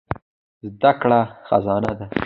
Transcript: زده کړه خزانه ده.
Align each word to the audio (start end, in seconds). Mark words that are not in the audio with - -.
زده 0.73 0.91
کړه 1.01 1.19
خزانه 1.47 1.91
ده. 1.99 2.05